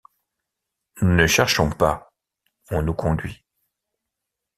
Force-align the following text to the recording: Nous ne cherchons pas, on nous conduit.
Nous 1.03 1.09
ne 1.15 1.27
cherchons 1.27 1.69
pas, 1.69 2.09
on 2.71 2.81
nous 2.81 2.95
conduit. 2.95 3.45